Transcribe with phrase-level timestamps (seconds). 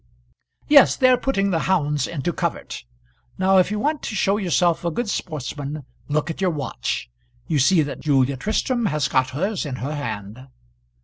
[0.67, 2.85] "Yes, they are putting the hounds into covert.
[3.37, 7.07] Now if you want to show yourself a good sportsman, look at your watch.
[7.45, 10.47] You see that Julia Tristram has got hers in her hand."